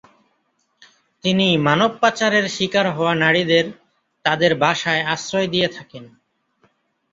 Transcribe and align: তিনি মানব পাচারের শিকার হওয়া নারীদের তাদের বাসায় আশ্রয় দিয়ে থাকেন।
তিনি 1.23 1.47
মানব 1.57 1.91
পাচারের 2.01 2.45
শিকার 2.47 2.85
হওয়া 2.91 3.13
নারীদের 3.15 3.65
তাদের 4.25 4.51
বাসায় 4.55 5.03
আশ্রয় 5.13 5.47
দিয়ে 5.47 5.67
থাকেন। 5.67 6.03